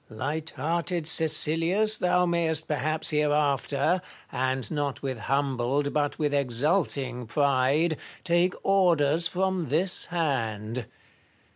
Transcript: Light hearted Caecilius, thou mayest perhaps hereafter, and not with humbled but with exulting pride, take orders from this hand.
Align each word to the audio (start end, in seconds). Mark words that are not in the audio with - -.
Light 0.09 0.53
hearted 0.55 1.03
Caecilius, 1.05 1.99
thou 1.99 2.25
mayest 2.25 2.67
perhaps 2.67 3.11
hereafter, 3.11 4.01
and 4.31 4.71
not 4.71 5.03
with 5.03 5.19
humbled 5.19 5.93
but 5.93 6.17
with 6.17 6.33
exulting 6.33 7.27
pride, 7.27 7.97
take 8.23 8.55
orders 8.63 9.27
from 9.27 9.69
this 9.69 10.05
hand. 10.05 10.87